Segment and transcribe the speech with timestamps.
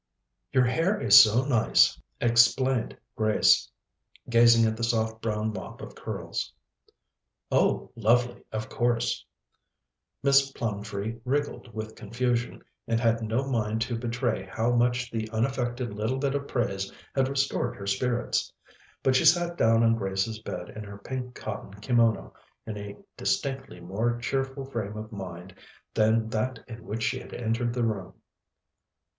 [0.51, 3.69] "Your hair is so nice," explained Grace,
[4.31, 6.51] gazing at the soft brown mop of curls.
[7.51, 9.23] "Oh, lovely, of course."
[10.23, 15.93] Miss Plumtree wriggled with confusion, and had no mind to betray how much the unaffected
[15.93, 18.51] little bit of praise had restored her spirits.
[19.03, 22.31] But she sat down on Grace's bed in her pink cotton kimono
[22.65, 25.53] in a distinctly more cheerful frame of mind
[25.93, 28.15] than that in which she had entered the room.